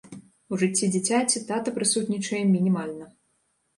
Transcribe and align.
У 0.55 0.57
жыцці 0.61 0.85
дзіцяці 0.95 1.43
тата 1.51 1.69
прысутнічае 1.77 2.43
мінімальна. 2.57 3.05